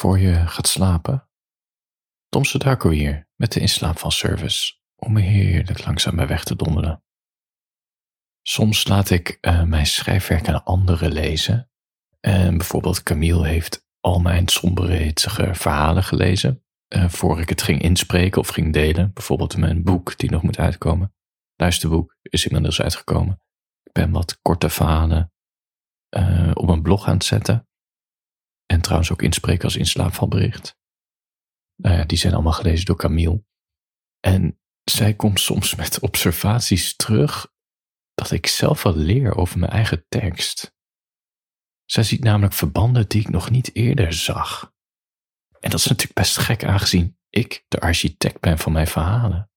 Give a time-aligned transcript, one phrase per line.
[0.00, 1.28] voor je gaat slapen.
[2.28, 7.02] Tom Darko hier met de inslaap van service om heerlijk langzaam bij weg te donderen.
[8.42, 11.70] Soms laat ik uh, mijn schrijfwerk aan anderen lezen.
[12.20, 15.12] En bijvoorbeeld Camille heeft al mijn sombere,
[15.52, 16.64] verhalen gelezen.
[16.88, 19.12] Uh, voor ik het ging inspreken of ging delen.
[19.12, 21.14] Bijvoorbeeld mijn boek die nog moet uitkomen.
[21.56, 23.40] Luisterboek is inmiddels uitgekomen.
[23.82, 25.32] Ik ben wat korte verhalen
[26.16, 27.67] uh, op een blog aan het zetten.
[28.72, 30.76] En trouwens ook inspreken als inslaapvalbericht.
[31.76, 33.44] Nou ja, die zijn allemaal gelezen door Camille.
[34.20, 37.52] En zij komt soms met observaties terug
[38.14, 40.76] dat ik zelf wat leer over mijn eigen tekst.
[41.84, 44.72] Zij ziet namelijk verbanden die ik nog niet eerder zag.
[45.60, 49.50] En dat is natuurlijk best gek aangezien ik de architect ben van mijn verhalen.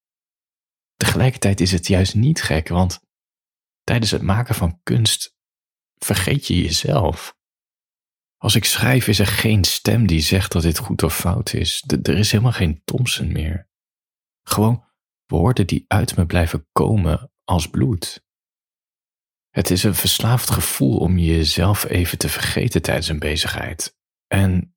[0.95, 3.01] Tegelijkertijd is het juist niet gek, want
[3.83, 5.35] tijdens het maken van kunst
[5.97, 7.37] vergeet je jezelf.
[8.41, 11.83] Als ik schrijf is er geen stem die zegt dat dit goed of fout is.
[12.03, 13.69] er is helemaal geen Thompson meer.
[14.47, 14.83] Gewoon
[15.25, 18.25] woorden die uit me blijven komen als bloed.
[19.49, 23.97] Het is een verslaafd gevoel om jezelf even te vergeten tijdens een bezigheid.
[24.27, 24.75] En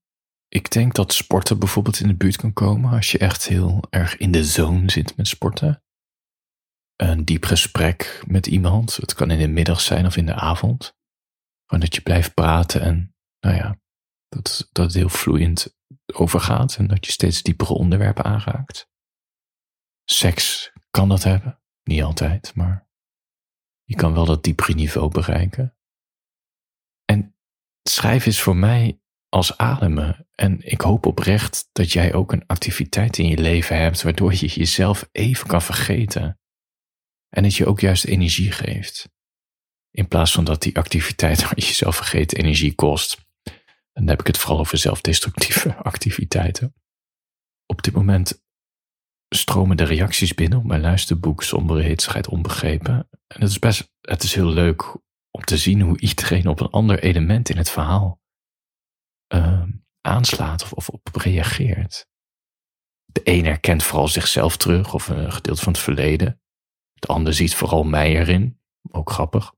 [0.49, 4.17] ik denk dat sporten bijvoorbeeld in de buurt kan komen als je echt heel erg
[4.17, 5.83] in de zone zit met sporten.
[6.97, 10.97] Een diep gesprek met iemand, het kan in de middag zijn of in de avond.
[11.65, 13.14] Gewoon dat je blijft praten en,
[13.45, 13.81] nou ja,
[14.29, 18.89] dat, dat het heel vloeiend overgaat en dat je steeds diepere onderwerpen aanraakt.
[20.05, 22.89] Seks kan dat hebben, niet altijd, maar
[23.85, 25.77] je kan wel dat diepere niveau bereiken.
[27.05, 27.37] En
[27.83, 30.29] schrijven is voor mij als ademen.
[30.35, 34.47] En ik hoop oprecht dat jij ook een activiteit in je leven hebt waardoor je
[34.47, 36.41] jezelf even kan vergeten.
[37.29, 39.13] En het je ook juist energie geeft.
[39.91, 43.24] In plaats van dat die activiteit waar je jezelf vergeet energie kost.
[43.95, 46.75] Dan heb ik het vooral over zelfdestructieve activiteiten.
[47.67, 48.43] Op dit moment
[49.29, 53.09] stromen de reacties binnen op mijn luisterboek Sombere Hitsigheid Onbegrepen.
[53.27, 54.97] En het is best, het is heel leuk
[55.31, 58.21] om te zien hoe iedereen op een ander element in het verhaal
[59.35, 59.63] uh,
[60.01, 62.07] aanslaat of, of op reageert.
[63.05, 66.41] De een herkent vooral zichzelf terug of een gedeelte van het verleden.
[66.95, 68.61] De ander ziet vooral mij erin,
[68.91, 69.55] ook grappig.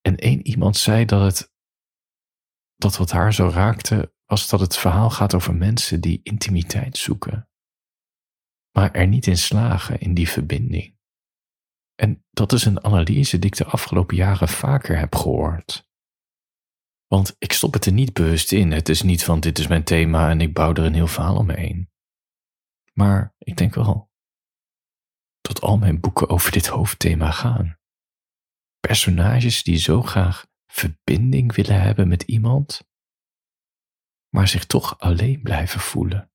[0.00, 1.52] En één iemand zei dat het,
[2.80, 7.50] dat wat haar zo raakte, was dat het verhaal gaat over mensen die intimiteit zoeken
[8.72, 10.98] maar er niet in slagen in die verbinding.
[11.94, 15.88] En dat is een analyse die ik de afgelopen jaren vaker heb gehoord.
[17.06, 18.72] Want ik stop het er niet bewust in.
[18.72, 21.36] Het is niet van dit is mijn thema en ik bouw er een heel verhaal
[21.36, 21.90] omheen.
[22.92, 24.10] Maar ik denk wel
[25.40, 27.78] dat al mijn boeken over dit hoofdthema gaan.
[28.80, 32.88] Personages die zo graag verbinding willen hebben met iemand,
[34.28, 36.30] maar zich toch alleen blijven voelen.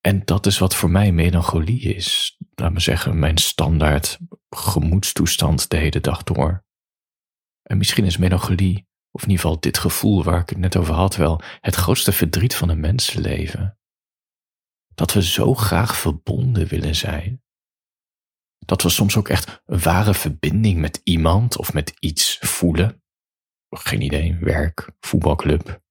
[0.00, 2.36] En dat is wat voor mij melancholie is.
[2.54, 4.18] Laat me zeggen, mijn standaard
[4.50, 6.66] gemoedstoestand de hele dag door.
[7.62, 10.94] En misschien is melancholie, of in ieder geval dit gevoel waar ik het net over
[10.94, 13.78] had, wel het grootste verdriet van een mensenleven.
[14.94, 17.42] Dat we zo graag verbonden willen zijn.
[18.58, 23.02] Dat we soms ook echt een ware verbinding met iemand of met iets voelen.
[23.68, 25.82] Geen idee, werk, voetbalclub,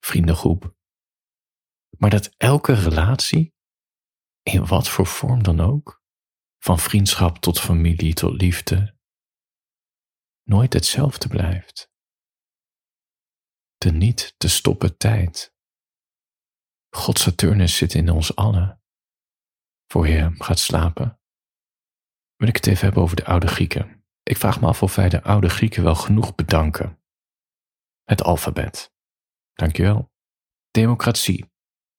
[0.00, 0.74] vriendengroep.
[1.98, 3.54] Maar dat elke relatie,
[4.42, 6.02] in wat voor vorm dan ook,
[6.58, 8.98] van vriendschap tot familie tot liefde,
[10.42, 11.90] nooit hetzelfde blijft.
[13.76, 15.54] De niet te stoppen tijd.
[16.90, 18.82] God Saturnus zit in ons allen.
[19.86, 21.20] Voor je gaat slapen,
[22.36, 23.95] wil ik het even hebben over de oude Grieken.
[24.26, 27.00] Ik vraag me af of wij de oude Grieken wel genoeg bedanken.
[28.04, 28.94] Het alfabet.
[29.52, 30.12] Dankjewel.
[30.70, 31.52] Democratie.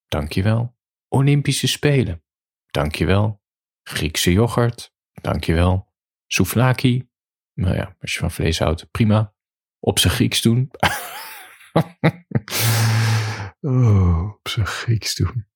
[0.08, 0.76] Dankjewel.
[1.08, 2.24] Olympische Spelen.
[2.66, 3.42] Dankjewel.
[3.82, 4.94] Griekse yoghurt.
[5.12, 5.92] Dankjewel.
[6.26, 7.10] Souvlaki.
[7.54, 9.34] Nou ja, als je van vlees houdt, prima.
[9.78, 10.70] Op zijn Grieks doen.
[13.60, 15.46] oh, op zijn Grieks doen.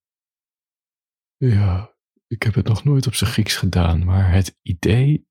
[1.36, 1.96] Ja,
[2.26, 5.30] ik heb het nog nooit op zijn Grieks gedaan, maar het idee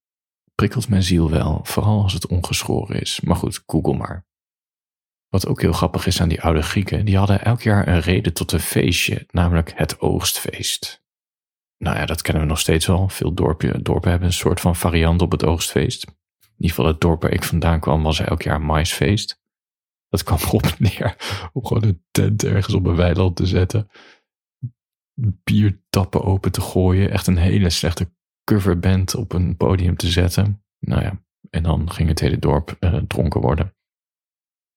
[0.61, 3.19] prikkelt mijn ziel wel, vooral als het ongeschoren is.
[3.21, 4.25] Maar goed, google maar.
[5.29, 8.33] Wat ook heel grappig is aan die oude Grieken, die hadden elk jaar een reden
[8.33, 11.03] tot een feestje, namelijk het oogstfeest.
[11.77, 13.09] Nou ja, dat kennen we nog steeds wel.
[13.09, 16.05] Veel dorpen, dorpen hebben een soort van variant op het oogstfeest.
[16.05, 16.13] In
[16.57, 19.41] ieder geval het dorp waar ik vandaan kwam was elk jaar maisfeest.
[20.09, 21.15] Dat kwam erop neer
[21.53, 23.89] om gewoon een tent ergens op een weiland te zetten.
[25.43, 27.11] Biertappen open te gooien.
[27.11, 28.11] Echt een hele slechte
[28.53, 30.63] coverband op een podium te zetten.
[30.79, 33.75] Nou ja, en dan ging het hele dorp uh, dronken worden.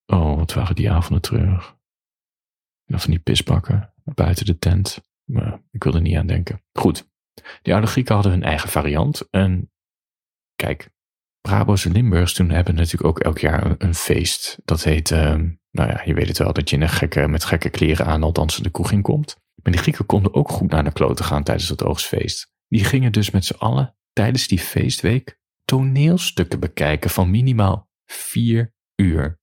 [0.05, 1.77] Oh, wat waren die avonden terug.
[2.93, 5.01] Of van die pisbakken buiten de tent.
[5.23, 6.63] Maar ik wil er niet aan denken.
[6.73, 7.09] Goed.
[7.61, 9.29] Die oude Grieken hadden hun eigen variant.
[9.29, 9.71] En
[10.55, 10.89] kijk,
[11.41, 14.59] Brabos en Limburgs toen hebben natuurlijk ook elk jaar een, feest.
[14.65, 17.43] Dat heet, ehm, nou ja, je weet het wel, dat je in een gekke, met
[17.43, 19.37] gekke kleren aan al dansende kroeg in komt.
[19.63, 22.53] Maar die Grieken konden ook goed naar de kloten gaan tijdens het oogstfeest.
[22.75, 29.39] Die gingen dus met z'n allen tijdens die feestweek toneelstukken bekijken van minimaal vier uur.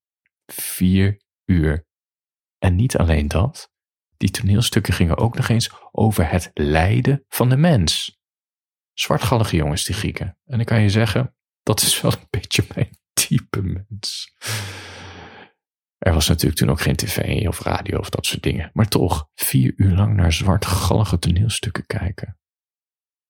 [0.46, 1.86] Vier uur.
[2.58, 3.72] En niet alleen dat,
[4.16, 8.20] die toneelstukken gingen ook nog eens over het lijden van de mens.
[8.92, 10.38] Zwartgallige jongens, die Grieken.
[10.44, 14.34] En ik kan je zeggen, dat is wel een beetje mijn type mens.
[15.98, 18.70] Er was natuurlijk toen ook geen tv of radio of dat soort dingen.
[18.72, 22.36] Maar toch, vier uur lang naar zwartgallige toneelstukken kijken.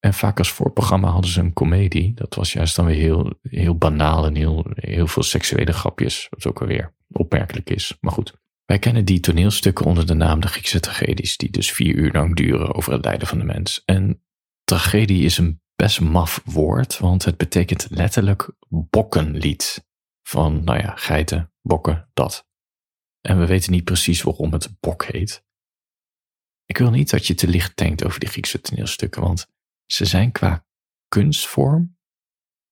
[0.04, 2.14] En vaak als voorprogramma hadden ze een komedie.
[2.14, 6.26] Dat was juist dan weer heel, heel banaal en heel, heel veel seksuele grapjes.
[6.30, 7.96] Wat ook alweer opmerkelijk is.
[8.00, 8.34] Maar goed,
[8.64, 11.36] wij kennen die toneelstukken onder de naam de Griekse tragedies.
[11.36, 13.82] Die dus vier uur lang duren over het lijden van de mens.
[13.84, 14.22] En
[14.64, 19.86] tragedie is een best maf woord, want het betekent letterlijk bokkenlied.
[20.22, 22.46] Van, nou ja, geiten, bokken, dat.
[23.20, 25.44] En we weten niet precies waarom het bok heet.
[26.64, 29.50] Ik wil niet dat je te licht denkt over die Griekse toneelstukken, want
[29.92, 30.66] ze zijn qua
[31.08, 31.98] kunstvorm,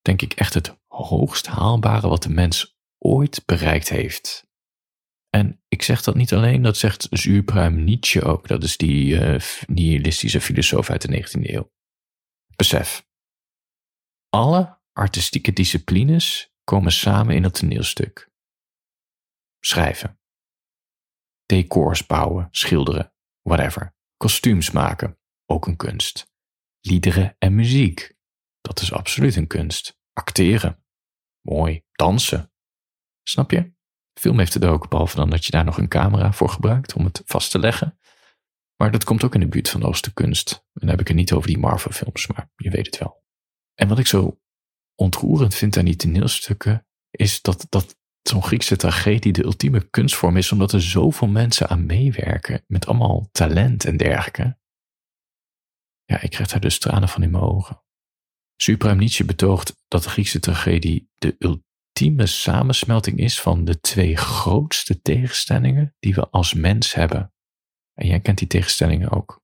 [0.00, 4.48] denk ik, echt het hoogst haalbare wat de mens ooit bereikt heeft.
[5.28, 8.48] En ik zeg dat niet alleen, dat zegt Zuurpruim Nietzsche ook.
[8.48, 11.72] Dat is die uh, nihilistische filosoof uit de 19e eeuw.
[12.56, 13.06] Besef.
[14.28, 18.30] Alle artistieke disciplines komen samen in het toneelstuk.
[19.60, 20.20] Schrijven.
[21.46, 23.12] Decors bouwen, schilderen,
[23.42, 23.94] whatever.
[24.16, 26.29] Kostuums maken, ook een kunst.
[26.80, 28.14] Liederen en muziek,
[28.60, 29.98] dat is absoluut een kunst.
[30.12, 30.84] Acteren,
[31.40, 31.82] mooi.
[31.92, 32.52] Dansen.
[33.22, 33.72] Snap je?
[34.20, 37.04] Film heeft het ook, behalve dan dat je daar nog een camera voor gebruikt om
[37.04, 37.98] het vast te leggen.
[38.76, 40.52] Maar dat komt ook in de buurt van de Oosterse kunst.
[40.52, 43.24] En dan heb ik het niet over die Marvel-films, maar je weet het wel.
[43.74, 44.40] En wat ik zo
[44.94, 50.52] ontroerend vind aan die toneelstukken, is dat, dat zo'n Griekse tragedie de ultieme kunstvorm is,
[50.52, 54.58] omdat er zoveel mensen aan meewerken, met allemaal talent en dergelijke.
[56.10, 57.82] Ja, ik krijg daar dus tranen van in mijn ogen.
[58.56, 65.00] Supreme Nietzsche betoogt dat de Griekse tragedie de ultieme samensmelting is van de twee grootste
[65.00, 67.34] tegenstellingen die we als mens hebben.
[67.94, 69.42] En jij kent die tegenstellingen ook.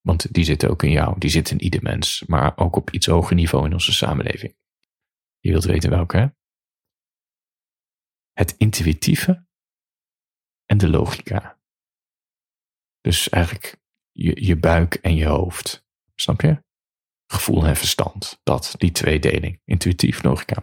[0.00, 3.06] Want die zitten ook in jou, die zitten in ieder mens, maar ook op iets
[3.06, 4.56] hoger niveau in onze samenleving.
[5.38, 6.36] Je wilt weten welke?
[8.32, 9.46] Het intuïtieve
[10.64, 11.60] en de logica.
[13.00, 15.90] Dus eigenlijk je, je buik en je hoofd.
[16.14, 16.62] Snap je?
[17.26, 18.40] Gevoel en verstand.
[18.42, 19.60] Dat, die tweedeling.
[19.64, 20.62] Intuïtief, logica.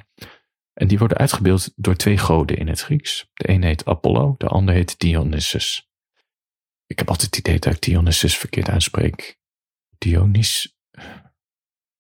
[0.74, 3.26] En die worden uitgebeeld door twee goden in het Grieks.
[3.34, 5.90] De een heet Apollo, de ander heet Dionysus.
[6.86, 9.40] Ik heb altijd het idee dat ik Dionysus verkeerd uitspreek.
[9.98, 10.76] Dionys.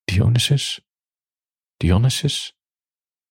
[0.04, 0.81] Dionysus?
[1.78, 2.54] Dionysus?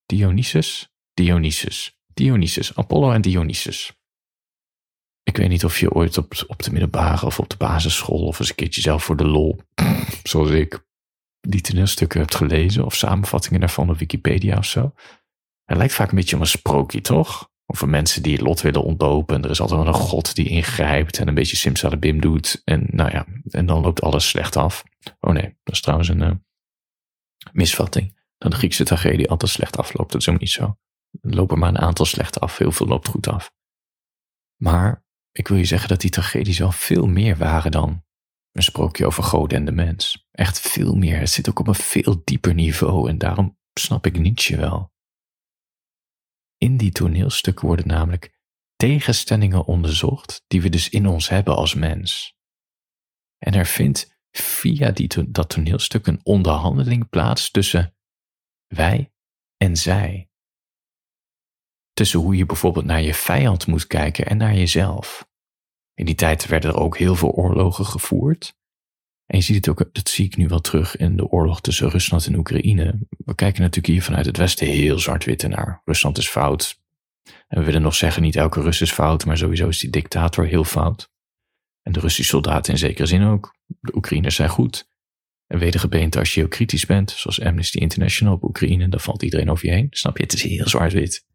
[0.06, 0.88] Dionysus?
[1.14, 1.96] Dionysus.
[2.14, 2.74] Dionysus.
[2.74, 3.97] Apollo en Dionysus.
[5.28, 8.38] Ik weet niet of je ooit op, op de middelbare of op de basisschool of
[8.38, 9.60] eens een keertje zelf voor de lol,
[10.22, 10.86] zoals ik,
[11.40, 14.94] die toneelstukken hebt gelezen of samenvattingen daarvan op Wikipedia of zo.
[15.64, 17.50] Het lijkt vaak een beetje om een sprookje, toch?
[17.66, 19.42] Over mensen die het lot willen ontlopen.
[19.44, 22.62] Er is altijd wel een god die ingrijpt en een beetje simsalabim doet.
[22.64, 24.84] En nou ja, en dan loopt alles slecht af.
[25.20, 26.32] Oh nee, dat is trouwens een uh,
[27.52, 28.18] misvatting.
[28.38, 30.12] Dat de Griekse tragedie altijd slecht afloopt.
[30.12, 30.76] Dat is ook niet zo.
[31.20, 32.58] Er lopen maar een aantal slecht af.
[32.58, 33.52] Heel veel loopt goed af.
[34.56, 35.06] Maar
[35.38, 38.04] ik wil je zeggen dat die tragedies wel veel meer waren dan
[38.52, 40.26] een sprookje over God en de mens.
[40.30, 41.18] Echt veel meer.
[41.18, 44.92] Het zit ook op een veel dieper niveau en daarom snap ik Nietzsche wel.
[46.56, 48.38] In die toneelstukken worden namelijk
[48.76, 52.36] tegenstellingen onderzocht die we dus in ons hebben als mens.
[53.38, 54.92] En er vindt via
[55.28, 57.96] dat toneelstuk een onderhandeling plaats tussen
[58.66, 59.12] wij
[59.56, 60.30] en zij.
[61.92, 65.27] Tussen hoe je bijvoorbeeld naar je vijand moet kijken en naar jezelf.
[65.98, 68.56] In die tijd werden er ook heel veel oorlogen gevoerd.
[69.26, 71.90] En je ziet het ook, dat zie ik nu wel terug in de oorlog tussen
[71.90, 72.98] Rusland en Oekraïne.
[73.08, 75.82] We kijken natuurlijk hier vanuit het Westen heel zwart-wit naar.
[75.84, 76.80] Rusland is fout.
[77.48, 80.46] En we willen nog zeggen, niet elke Rus is fout, maar sowieso is die dictator
[80.46, 81.10] heel fout.
[81.82, 83.54] En de Russische soldaten in zekere zin ook.
[83.66, 84.88] De Oekraïners zijn goed.
[85.46, 89.50] En wedergebeente als je heel kritisch bent, zoals Amnesty International op Oekraïne, dan valt iedereen
[89.50, 89.86] over je heen.
[89.90, 90.22] Snap je?
[90.22, 91.26] Het is heel zwart-wit.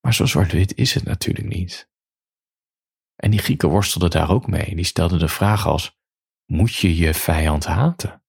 [0.00, 1.94] Maar zo zwart-wit is het natuurlijk niet.
[3.16, 4.74] En die Grieken worstelden daar ook mee.
[4.74, 5.98] Die stelden de vraag als,
[6.44, 8.22] moet je je vijand haten?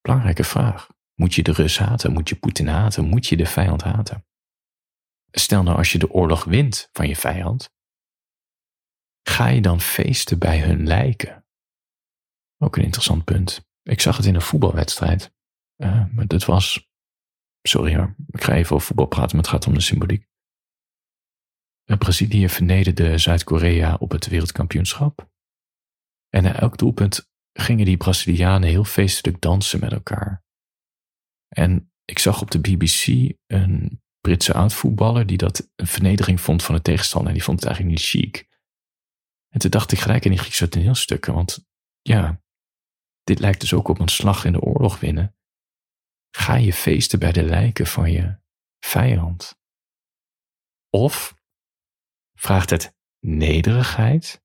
[0.00, 0.88] Belangrijke vraag.
[1.14, 2.12] Moet je de Rus haten?
[2.12, 3.04] Moet je Poetin haten?
[3.04, 4.26] Moet je de vijand haten?
[5.30, 7.70] Stel nou als je de oorlog wint van je vijand,
[9.22, 11.46] ga je dan feesten bij hun lijken?
[12.58, 13.66] Ook een interessant punt.
[13.82, 15.32] Ik zag het in een voetbalwedstrijd.
[15.76, 16.88] Uh, maar dat was.
[17.62, 20.27] Sorry hoor, ik ga even over voetbal praten, maar het gaat om de symboliek.
[21.96, 25.30] Brazilië vernederde Zuid-Korea op het wereldkampioenschap.
[26.28, 30.44] En na elk doelpunt gingen die Brazilianen heel feestelijk dansen met elkaar.
[31.48, 36.74] En ik zag op de BBC een Britse oud-voetballer die dat een vernedering vond van
[36.74, 37.28] de tegenstander.
[37.28, 38.48] En die vond het eigenlijk niet chic.
[39.48, 41.66] En toen dacht ik gelijk in die Griekse toneelstukken, want
[42.02, 42.42] ja,
[43.22, 45.36] dit lijkt dus ook op een slag in de oorlog winnen.
[46.30, 48.38] Ga je feesten bij de lijken van je
[48.80, 49.60] vijand?
[50.90, 51.37] Of
[52.38, 54.42] vraagt het nederigheid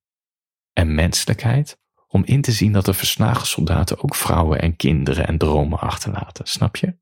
[0.74, 5.38] en menselijkheid om in te zien dat de verslagen soldaten ook vrouwen en kinderen en
[5.38, 6.98] dromen achterlaten, snap je?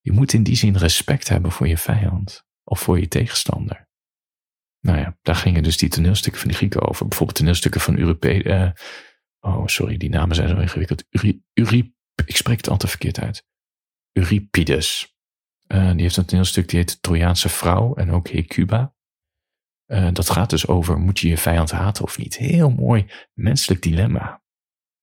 [0.00, 3.88] Je moet in die zin respect hebben voor je vijand of voor je tegenstander.
[4.80, 7.06] Nou ja, daar gingen dus die toneelstukken van die Grieken over.
[7.08, 8.44] Bijvoorbeeld toneelstukken van Europe.
[8.44, 8.70] Uh,
[9.40, 11.04] oh, sorry, die namen zijn zo ingewikkeld.
[12.24, 13.44] Ik spreek het altijd verkeerd uit.
[14.12, 15.16] Euripides.
[15.68, 18.95] Uh, die heeft een toneelstuk die heet Trojaanse Vrouw en ook Hecuba.
[19.86, 22.36] Uh, dat gaat dus over, moet je je vijand haten of niet?
[22.36, 24.42] Heel mooi menselijk dilemma.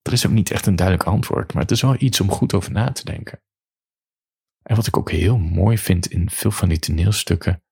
[0.02, 2.54] Er is ook niet echt een duidelijk antwoord, maar het is wel iets om goed
[2.54, 3.42] over na te denken.
[4.64, 7.64] En wat ik ook heel mooi vind in veel van die toneelstukken,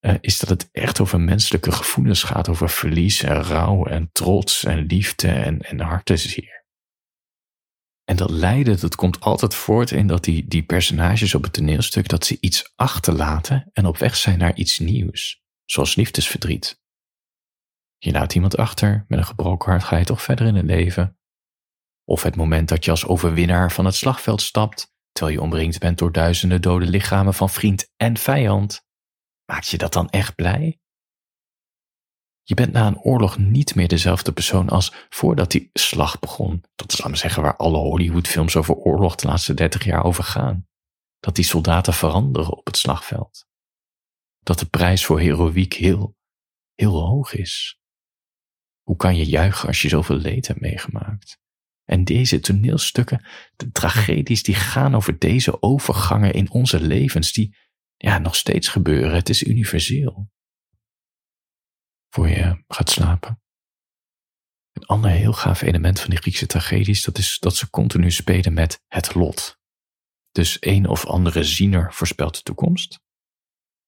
[0.00, 4.64] uh, is dat het echt over menselijke gevoelens gaat, over verlies en rouw en trots
[4.64, 6.64] en liefde en, en hartzeer.
[8.04, 12.08] En dat lijden, dat komt altijd voort in dat die, die personages op het toneelstuk,
[12.08, 15.41] dat ze iets achterlaten en op weg zijn naar iets nieuws
[15.72, 16.80] zoals liefdesverdriet.
[17.98, 21.18] Je laat iemand achter met een gebroken hart ga je toch verder in het leven.
[22.04, 25.98] Of het moment dat je als overwinnaar van het slagveld stapt, terwijl je omringd bent
[25.98, 28.86] door duizenden dode lichamen van vriend en vijand.
[29.44, 30.80] Maakt je dat dan echt blij?
[32.42, 36.64] Je bent na een oorlog niet meer dezelfde persoon als voordat die slag begon.
[36.74, 40.66] Dat is, laten zeggen, waar alle Hollywoodfilms over oorlog de laatste dertig jaar over gaan.
[41.20, 43.50] Dat die soldaten veranderen op het slagveld
[44.42, 46.16] dat de prijs voor heroïek heel,
[46.74, 47.80] heel hoog is.
[48.82, 51.40] Hoe kan je juichen als je zoveel leed hebt meegemaakt?
[51.84, 57.56] En deze toneelstukken, de tragedies, die gaan over deze overgangen in onze levens, die
[57.96, 59.14] ja, nog steeds gebeuren.
[59.14, 60.30] Het is universeel.
[62.08, 63.42] Voor je gaat slapen.
[64.72, 68.52] Een ander heel gaaf element van die Griekse tragedies, dat is dat ze continu spelen
[68.52, 69.60] met het lot.
[70.30, 73.01] Dus een of andere ziener voorspelt de toekomst.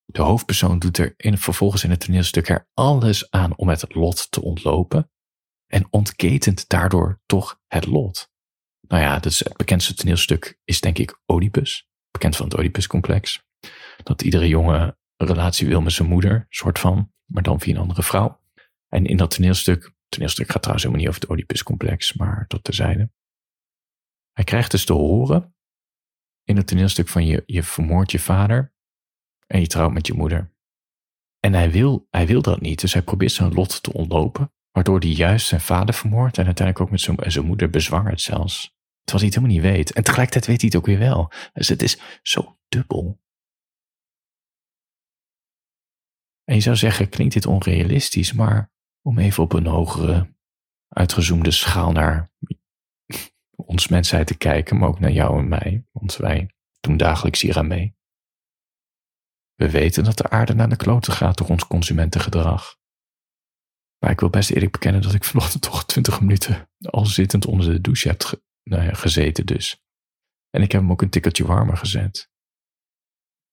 [0.05, 4.31] De hoofdpersoon doet er in, vervolgens in het toneelstuk er alles aan om het lot
[4.31, 5.11] te ontlopen
[5.67, 8.33] en ontketent daardoor toch het lot.
[8.81, 13.45] Nou ja, het bekendste toneelstuk is denk ik Oedipus, bekend van het Oedipus-complex.
[14.03, 17.81] Dat iedere jongen een relatie wil met zijn moeder, soort van, maar dan via een
[17.81, 18.41] andere vrouw.
[18.89, 23.11] En in dat toneelstuk, toneelstuk gaat trouwens helemaal niet over het Oedipus-complex, maar tot terzijde.
[24.33, 25.55] Hij krijgt dus te horen
[26.45, 28.74] in het toneelstuk van je, je vermoordt je vader
[29.47, 30.53] en je trouwt met je moeder.
[31.41, 34.99] En hij wil, hij wil dat niet, dus hij probeert zijn lot te ontlopen, waardoor
[34.99, 38.73] hij juist zijn vader vermoordt en uiteindelijk ook met zijn, zijn moeder bezwangert zelfs.
[39.05, 39.93] Terwijl hij het helemaal niet weet.
[39.93, 41.33] En tegelijkertijd weet hij het ook weer wel.
[41.53, 43.23] Dus het is zo dubbel.
[46.45, 48.73] En je zou zeggen, klinkt dit onrealistisch, maar
[49.03, 50.35] om even op een hogere,
[50.89, 52.33] uitgezoomde schaal naar
[53.57, 57.59] ons mensheid te kijken, maar ook naar jou en mij, want wij doen dagelijks hier
[57.59, 57.97] aan mee.
[59.55, 62.77] We weten dat de aarde naar de kloten gaat door ons consumentengedrag.
[63.99, 67.73] Maar ik wil best eerlijk bekennen dat ik vanochtend toch 20 minuten al zittend onder
[67.73, 69.83] de douche heb nou ja, gezeten dus.
[70.51, 72.33] En ik heb hem ook een tikkeltje warmer gezet.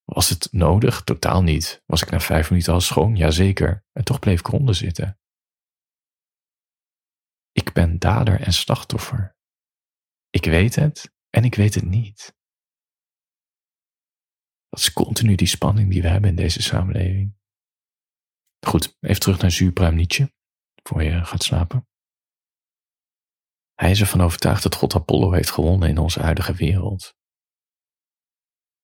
[0.04, 1.04] Was het nodig?
[1.04, 1.84] Totaal niet.
[1.86, 3.16] Was ik na vijf minuten al schoon?
[3.16, 3.86] Jazeker.
[3.92, 5.20] En toch bleef ik eronder zitten.
[7.52, 9.36] Ik ben dader en slachtoffer.
[10.30, 12.36] Ik weet het en ik weet het niet.
[14.72, 17.36] Dat is continu die spanning die we hebben in deze samenleving.
[18.66, 20.34] Goed, even terug naar zuurpruim Nietzsche,
[20.84, 21.88] voor je gaat slapen.
[23.74, 27.16] Hij is ervan overtuigd dat God Apollo heeft gewonnen in onze huidige wereld.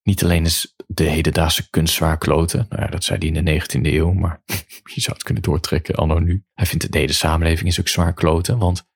[0.02, 3.62] Niet alleen is de hedendaagse kunst zwaar kloten, nou ja, dat zei hij in de
[3.62, 4.42] 19e eeuw, maar
[4.94, 6.46] je zou het kunnen doortrekken anno nu.
[6.54, 8.88] Hij vindt de hele samenleving is ook zwaar kloten, want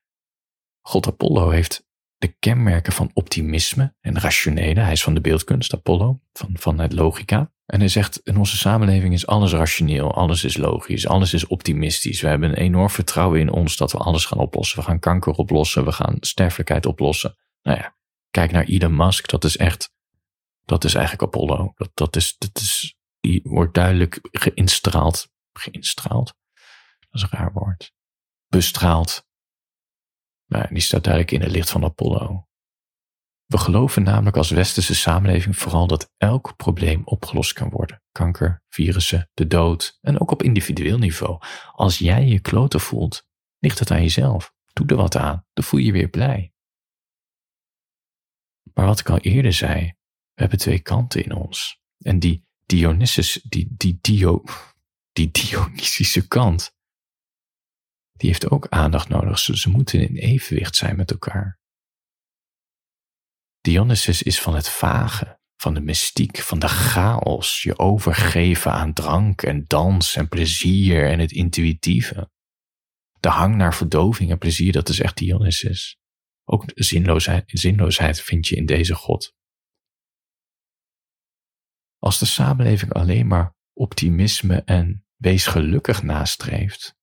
[0.81, 1.89] God Apollo heeft
[2.21, 4.79] de kenmerken van optimisme en rationele.
[4.79, 7.51] Hij is van de beeldkunst, Apollo, van, van het logica.
[7.65, 12.21] En hij zegt, in onze samenleving is alles rationeel, alles is logisch, alles is optimistisch.
[12.21, 14.79] We hebben een enorm vertrouwen in ons dat we alles gaan oplossen.
[14.79, 17.35] We gaan kanker oplossen, we gaan sterfelijkheid oplossen.
[17.61, 17.95] Nou ja,
[18.29, 19.93] kijk naar Elon Musk, dat is echt,
[20.65, 21.71] dat is eigenlijk Apollo.
[21.75, 26.33] Dat, dat is, dat is, die wordt duidelijk geïnstraald, geïnstraald.
[26.99, 27.93] dat is een raar woord,
[28.47, 29.29] bestraalt.
[30.51, 32.48] Maar die staat duidelijk in het licht van Apollo.
[33.46, 38.01] We geloven namelijk als westerse samenleving vooral dat elk probleem opgelost kan worden.
[38.12, 41.39] Kanker, virussen, de dood en ook op individueel niveau.
[41.72, 43.27] Als jij je kloten voelt,
[43.60, 44.53] ligt het aan jezelf.
[44.74, 46.53] Doe er wat aan, dan voel je je weer blij.
[48.74, 49.93] Maar wat ik al eerder zei,
[50.34, 51.81] we hebben twee kanten in ons.
[51.98, 54.43] En die Dionysus, die, die, Dio,
[55.17, 56.75] die Dionysische kant,
[58.21, 59.39] die heeft ook aandacht nodig.
[59.39, 61.59] Ze, moeten in evenwicht zijn met elkaar.
[63.61, 69.41] Dionysus is van het vage, van de mystiek, van de chaos, je overgeven aan drank
[69.41, 72.31] en dans en plezier en het intuïtieve.
[73.19, 75.99] De hang naar verdoving en plezier, dat is echt Dionysus.
[76.43, 79.35] Ook zinloosheid, zinloosheid vind je in deze God.
[81.97, 86.99] Als de samenleving alleen maar optimisme en wees gelukkig nastreeft,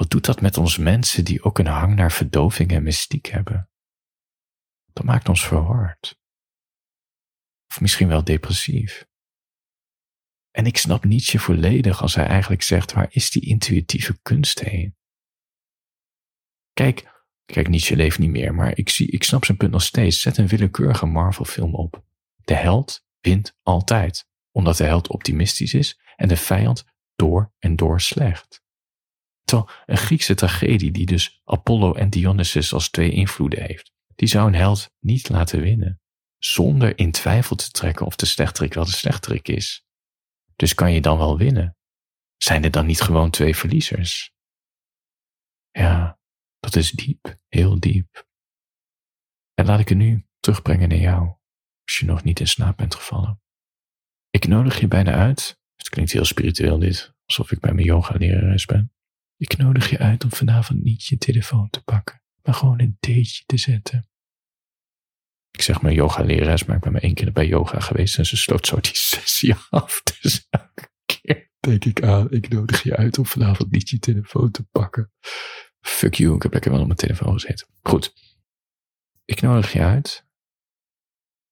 [0.00, 3.70] wat doet dat met ons mensen die ook een hang naar verdoving en mystiek hebben?
[4.92, 6.20] Dat maakt ons verward.
[7.68, 9.06] Of misschien wel depressief.
[10.50, 14.96] En ik snap Nietzsche volledig als hij eigenlijk zegt: waar is die intuïtieve kunst heen?
[16.72, 20.20] Kijk, kijk, Nietzsche leeft niet meer, maar ik, zie, ik snap zijn punt nog steeds.
[20.20, 22.04] Zet een willekeurige Marvel-film op.
[22.36, 28.00] De held wint altijd, omdat de held optimistisch is en de vijand door en door
[28.00, 28.68] slecht.
[29.50, 34.46] Terwijl een Griekse tragedie die dus Apollo en Dionysus als twee invloeden heeft, die zou
[34.46, 36.00] een held niet laten winnen,
[36.38, 39.84] zonder in twijfel te trekken of de slechterik wel de slechterik is.
[40.56, 41.76] Dus kan je dan wel winnen?
[42.36, 44.32] Zijn er dan niet gewoon twee verliezers?
[45.70, 46.18] Ja,
[46.60, 48.28] dat is diep, heel diep.
[49.54, 51.26] En laat ik het nu terugbrengen naar jou,
[51.84, 53.42] als je nog niet in slaap bent gevallen.
[54.30, 58.14] Ik nodig je bijna uit, het klinkt heel spiritueel dit, alsof ik bij mijn yoga
[58.16, 58.92] lerares ben.
[59.40, 63.42] Ik nodig je uit om vanavond niet je telefoon te pakken, maar gewoon een theetje
[63.46, 64.08] te zetten.
[65.50, 68.26] Ik zeg mijn yoga lerares, maar ik ben maar één keer bij yoga geweest en
[68.26, 70.02] ze sloot zo die sessie af.
[70.02, 74.50] Dus elke keer denk ik aan, ik nodig je uit om vanavond niet je telefoon
[74.50, 75.12] te pakken.
[75.80, 77.66] Fuck you, ik heb lekker wel op mijn telefoon gezeten.
[77.82, 78.12] Goed.
[79.24, 80.26] Ik nodig je uit.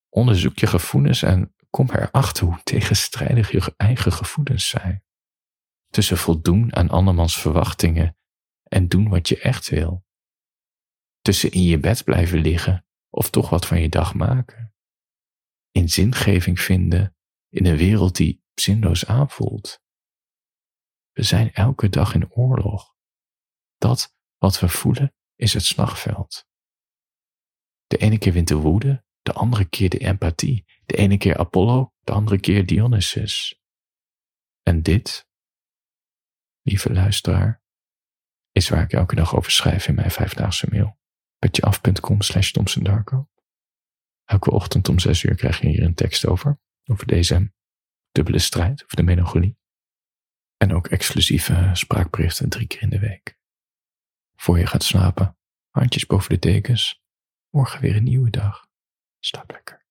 [0.09, 5.03] Onderzoek je gevoelens en kom erachter hoe tegenstrijdig je eigen gevoelens zijn.
[5.89, 8.17] Tussen voldoen aan andermans verwachtingen
[8.63, 10.07] en doen wat je echt wil.
[11.21, 14.75] Tussen in je bed blijven liggen of toch wat van je dag maken.
[15.71, 17.17] In zingeving vinden
[17.49, 19.83] in een wereld die zinloos aanvoelt.
[21.13, 22.95] We zijn elke dag in oorlog.
[23.77, 26.47] Dat wat we voelen is het slagveld.
[27.87, 30.65] De ene keer wint de woede, de andere keer de empathie.
[30.87, 33.61] De ene keer Apollo, de andere keer Dionysus.
[34.63, 35.28] En dit,
[36.69, 37.63] lieve luisteraar,
[38.53, 40.99] is waar ik elke dag over schrijf in mijn vijfdaagse mail.
[41.39, 42.53] petjeaf.com slash.
[44.25, 47.53] Elke ochtend om zes uur krijg je hier een tekst over, over deze
[48.11, 49.59] dubbele strijd, over de melancholie.
[50.57, 53.39] En ook exclusieve spraakberichten drie keer in de week.
[54.37, 55.39] Voor je gaat slapen,
[55.71, 57.03] handjes boven de dekens.
[57.51, 58.69] Morgen weer een nieuwe dag.
[59.19, 59.88] Slaap lekker.